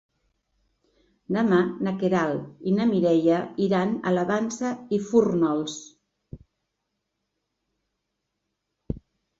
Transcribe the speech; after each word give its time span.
Demà 1.35 1.59
na 1.87 1.93
Queralt 2.03 2.65
i 2.71 2.73
na 2.79 2.87
Mireia 2.93 3.37
iran 3.67 3.93
a 3.99 4.15
la 4.17 4.25
Vansa 4.33 4.75
i 4.99 5.01
Fórnols. 5.11 5.79